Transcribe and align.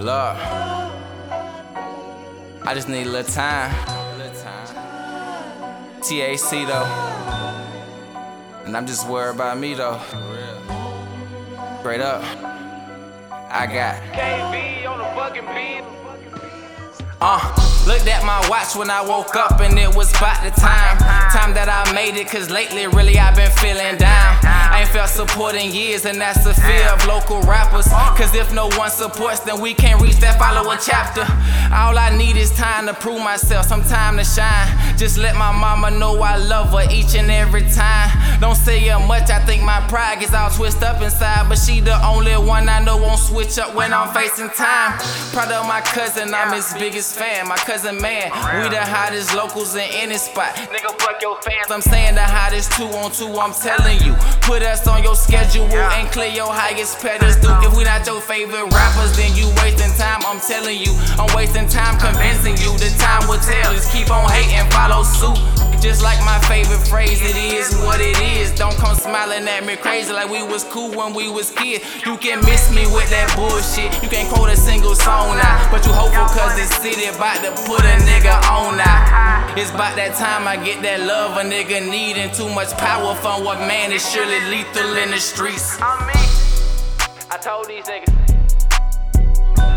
Lord, 0.00 0.36
I 2.62 2.72
just 2.72 2.88
need 2.88 3.06
a 3.06 3.10
little 3.10 3.30
time. 3.30 3.70
THC 6.00 6.66
though, 6.66 6.86
and 8.64 8.74
I'm 8.74 8.86
just 8.86 9.06
worried 9.06 9.34
about 9.34 9.58
me 9.58 9.74
though. 9.74 10.00
Straight 11.80 12.00
up, 12.00 12.22
I 13.50 13.66
got. 13.66 14.02
KV 14.14 14.88
on 14.88 14.98
the 15.00 15.04
fucking 15.14 15.44
beat. 15.54 15.84
Uh, 17.20 17.84
looked 17.86 18.08
at 18.08 18.24
my 18.24 18.40
watch 18.48 18.74
when 18.74 18.88
I 18.88 19.02
woke 19.02 19.36
up 19.36 19.60
and 19.60 19.78
it 19.78 19.94
was 19.94 20.10
about 20.16 20.42
the 20.42 20.50
time. 20.58 20.96
Time 21.30 21.52
that 21.52 21.68
I 21.68 21.92
made 21.92 22.16
it, 22.16 22.26
cause 22.26 22.48
lately, 22.48 22.86
really, 22.86 23.18
I've 23.18 23.36
been 23.36 23.50
feeling 23.50 23.98
down. 23.98 24.49
Felt 24.92 25.08
support 25.08 25.54
in 25.54 25.70
years, 25.72 26.04
and 26.04 26.20
that's 26.20 26.42
the 26.42 26.52
fear 26.52 26.84
of 26.88 27.06
local 27.06 27.40
rappers. 27.42 27.86
Cause 28.18 28.34
if 28.34 28.52
no 28.52 28.66
one 28.76 28.90
supports, 28.90 29.38
then 29.38 29.60
we 29.60 29.72
can't 29.72 30.02
reach 30.02 30.16
that 30.16 30.36
follower 30.36 30.76
chapter. 30.84 31.22
All 31.72 31.96
I 31.96 32.10
need 32.18 32.36
is 32.36 32.50
time 32.50 32.86
to 32.86 32.94
prove 32.94 33.22
myself, 33.22 33.66
some 33.66 33.84
time 33.84 34.16
to 34.16 34.24
shine. 34.24 34.66
Just 34.98 35.16
let 35.16 35.36
my 35.36 35.52
mama 35.52 35.92
know 35.92 36.20
I 36.20 36.36
love 36.38 36.72
her 36.72 36.90
each 36.90 37.14
and 37.14 37.30
every 37.30 37.62
time. 37.70 38.10
Don't 38.40 38.56
say 38.56 38.80
her 38.88 38.98
much, 39.06 39.30
I 39.30 39.38
think 39.46 39.62
my 39.62 39.78
pride 39.86 40.18
gets 40.18 40.34
all 40.34 40.50
twisted 40.50 40.82
up 40.82 41.00
inside. 41.00 41.48
But 41.48 41.58
she 41.58 41.78
the 41.80 41.94
only 42.04 42.34
one 42.34 42.68
I 42.68 42.80
know 42.80 42.96
won't 42.96 43.20
switch 43.20 43.58
up 43.58 43.74
when 43.76 43.92
I'm 43.92 44.12
facing 44.12 44.50
time. 44.50 44.98
Proud 45.30 45.52
of 45.52 45.68
my 45.68 45.82
cousin, 45.82 46.34
I'm 46.34 46.52
his 46.52 46.74
biggest 46.74 47.16
fan. 47.16 47.46
My 47.46 47.56
cousin, 47.56 48.00
man, 48.00 48.32
we 48.60 48.68
the 48.68 48.82
hottest 48.84 49.36
locals 49.36 49.76
in 49.76 49.86
any 49.92 50.16
spot. 50.16 50.56
Nigga, 50.56 50.98
fuck 51.00 51.22
your 51.22 51.40
fans. 51.42 51.70
I'm 51.70 51.80
saying 51.80 52.16
the 52.16 52.24
hottest 52.24 52.72
two 52.72 52.88
on 52.98 53.12
two, 53.12 53.30
I'm 53.38 53.52
telling 53.52 54.02
you. 54.02 54.14
Put 54.42 54.62
us 54.62 54.79
on 54.86 55.02
your 55.02 55.14
schedule 55.14 55.66
and 55.66 56.08
clear 56.12 56.28
your 56.30 56.52
highest 56.52 57.00
pedestal. 57.00 57.50
If 57.62 57.76
we 57.76 57.84
not 57.84 58.06
your 58.06 58.20
favorite 58.20 58.70
rappers, 58.72 59.16
then 59.16 59.34
you 59.36 59.48
wasting 59.62 59.92
time. 59.98 60.20
I'm 60.26 60.40
telling 60.40 60.78
you, 60.78 60.92
I'm 61.18 61.28
wasting 61.34 61.68
time 61.68 61.98
convincing 61.98 62.56
you. 62.58 62.76
The 62.78 62.92
time 62.98 63.28
will 63.28 63.40
tell. 63.40 63.72
Just 63.72 63.92
keep 63.92 64.10
on 64.10 64.28
hating, 64.30 64.68
follow 64.70 65.02
suit. 65.02 65.38
Just 65.80 66.02
like 66.02 66.20
my 66.28 66.38
favorite 66.44 66.84
phrase, 66.86 67.24
it 67.24 67.36
is 67.36 67.72
what 67.80 68.00
it 68.00 68.20
is. 68.36 68.52
Don't 68.52 68.76
come 68.76 68.94
smiling 68.94 69.48
at 69.48 69.64
me 69.64 69.76
crazy 69.76 70.12
like 70.12 70.28
we 70.28 70.42
was 70.42 70.62
cool 70.64 70.90
when 70.92 71.14
we 71.14 71.30
was 71.30 71.50
kids. 71.50 71.84
You 72.04 72.18
can 72.18 72.44
miss 72.44 72.68
me 72.70 72.84
with 72.92 73.08
that 73.08 73.32
bullshit. 73.34 73.88
You 74.02 74.10
can't 74.10 74.28
quote 74.28 74.50
a 74.50 74.56
single 74.56 74.94
song 74.94 75.36
now, 75.36 75.70
but 75.70 75.86
you 75.86 75.92
hopeful 75.92 76.28
cause 76.36 76.52
the 76.54 76.68
city 76.84 77.06
about 77.06 77.40
to 77.44 77.50
put 77.64 77.80
a 77.80 77.96
nigga 78.04 78.36
on 78.52 78.76
now. 78.76 79.39
It's 79.56 79.70
about 79.70 79.96
that 79.96 80.14
time 80.14 80.46
I 80.46 80.56
get 80.56 80.80
that 80.82 81.00
love 81.00 81.36
a 81.36 81.42
nigga 81.42 81.90
needing 81.90 82.30
too 82.32 82.48
much 82.48 82.70
power 82.78 83.16
from 83.16 83.44
what 83.44 83.58
man 83.58 83.90
is 83.90 84.08
surely 84.08 84.38
lethal 84.48 84.96
in 84.96 85.10
the 85.10 85.18
streets. 85.18 85.76
I'm 85.80 86.06
me. 86.06 86.12
I 87.30 87.36
told 87.42 87.66
these 87.66 87.84
niggas. 87.84 88.14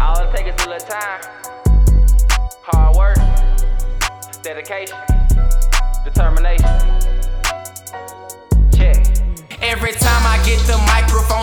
All 0.00 0.22
it 0.22 0.36
take 0.36 0.46
is 0.46 0.54
a 0.64 0.68
little 0.68 0.86
time. 0.86 1.20
Hard 2.62 2.96
work. 2.96 3.16
Dedication. 4.42 4.98
Determination. 6.04 7.05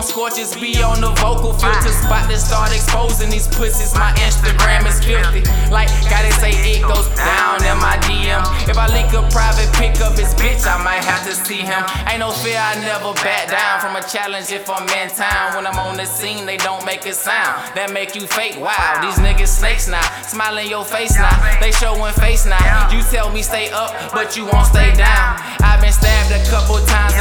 Scorches, 0.04 0.54
be 0.54 0.82
on 0.82 1.00
the 1.00 1.10
vocal 1.20 1.52
filter 1.52 1.92
spot 1.92 2.28
to 2.30 2.36
start 2.36 2.70
exposing 2.72 3.30
these 3.30 3.48
pussies. 3.48 3.94
My 3.94 4.12
Instagram 4.20 4.86
is 4.86 5.02
filthy. 5.02 5.42
Like, 5.72 5.88
gotta 6.12 6.32
say 6.38 6.52
it 6.52 6.82
goes 6.82 7.08
down 7.16 7.64
in 7.64 7.76
my 7.80 7.96
DM. 8.04 8.44
If 8.68 8.76
I 8.76 8.86
link 8.92 9.12
a 9.12 9.24
private 9.32 9.72
pick 9.74 10.00
of 10.00 10.16
his 10.18 10.34
bitch, 10.34 10.68
I 10.68 10.82
might 10.82 11.02
have 11.02 11.24
to 11.26 11.34
see 11.34 11.64
him. 11.64 11.82
Ain't 12.08 12.20
no 12.20 12.30
fear, 12.30 12.60
I 12.60 12.76
never 12.80 13.12
back 13.24 13.48
down 13.48 13.80
from 13.80 13.96
a 13.96 14.02
challenge 14.06 14.52
if 14.52 14.68
I'm 14.68 14.86
in 15.00 15.08
town. 15.08 15.56
When 15.56 15.66
I'm 15.66 15.78
on 15.78 15.96
the 15.96 16.06
scene, 16.06 16.44
they 16.46 16.58
don't 16.58 16.84
make 16.84 17.06
a 17.06 17.12
sound. 17.12 17.74
That 17.74 17.90
make 17.92 18.14
you 18.14 18.26
fake. 18.26 18.60
Wow, 18.60 19.00
these 19.00 19.16
niggas 19.18 19.48
snakes 19.48 19.88
now. 19.88 20.04
Smiling 20.22 20.68
your 20.68 20.84
face 20.84 21.16
now. 21.16 21.34
They 21.60 21.72
showing 21.72 22.12
face 22.14 22.44
now. 22.46 22.90
You 22.92 23.02
tell 23.02 23.32
me 23.32 23.42
stay 23.42 23.70
up, 23.70 24.12
but 24.12 24.36
you 24.36 24.44
won't 24.44 24.66
stay 24.66 24.92
down. 24.94 25.40
I've 25.64 25.80
been 25.80 25.92
stabbed 25.92 26.30
a 26.30 26.42
couple 26.50 26.76
times 26.86 27.13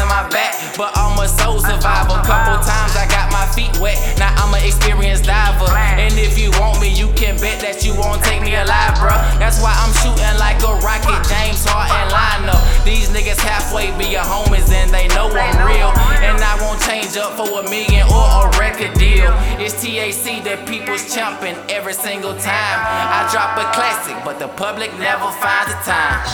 but 0.78 0.92
I'm 0.98 1.18
a 1.20 1.28
soul 1.28 1.60
survivor. 1.60 2.18
Couple 2.26 2.58
times 2.62 2.98
I 2.98 3.06
got 3.10 3.32
my 3.32 3.46
feet 3.54 3.74
wet, 3.80 3.98
now 4.18 4.34
I'm 4.42 4.54
an 4.54 4.66
experienced 4.66 5.26
diver. 5.26 5.70
And 5.70 6.14
if 6.18 6.38
you 6.38 6.50
want 6.58 6.82
me, 6.82 6.90
you 6.90 7.14
can 7.14 7.38
bet 7.38 7.62
that 7.62 7.86
you 7.86 7.94
won't 7.94 8.24
take 8.24 8.42
me 8.42 8.56
alive, 8.56 8.98
bruh. 8.98 9.18
That's 9.38 9.62
why 9.62 9.74
I'm 9.74 9.94
shooting 10.02 10.36
like 10.42 10.58
a 10.66 10.74
rocket, 10.82 11.22
James 11.30 11.62
Harden 11.66 12.10
lineup. 12.10 12.62
These 12.86 13.10
niggas 13.10 13.40
halfway 13.40 13.94
be 13.98 14.10
your 14.10 14.26
homies 14.26 14.72
and 14.74 14.90
they 14.90 15.08
know 15.14 15.30
I'm 15.30 15.58
real. 15.62 15.94
And 16.26 16.42
I 16.42 16.58
won't 16.62 16.82
change 16.82 17.18
up 17.18 17.38
for 17.38 17.62
a 17.62 17.64
million 17.70 18.10
or 18.10 18.26
a 18.46 18.52
record 18.58 18.94
deal. 18.98 19.30
It's 19.62 19.78
THC 19.78 20.44
that 20.44 20.66
people's 20.68 21.14
champing 21.14 21.56
every 21.70 21.94
single 21.94 22.34
time. 22.34 22.78
I 22.82 23.30
drop 23.32 23.58
a 23.62 23.66
classic, 23.78 24.18
but 24.26 24.40
the 24.40 24.48
public 24.48 24.92
never 24.98 25.30
finds 25.38 25.70
the 25.70 25.80
time. 25.86 26.26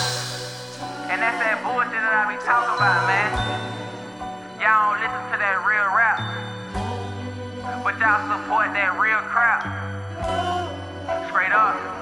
And 1.10 1.20
that's 1.20 1.38
that 1.42 1.60
bullshit 1.66 1.90
that 1.90 2.14
I 2.14 2.30
be 2.30 2.38
talking 2.46 2.78
about, 2.78 3.06
man. 3.06 3.69
But 7.82 7.98
y'all 7.98 8.20
support 8.28 8.74
that 8.74 8.98
real 9.00 9.20
crap. 9.24 9.64
Straight 11.28 11.52
up. 11.52 11.99